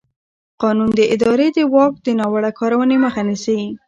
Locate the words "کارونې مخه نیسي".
2.59-3.59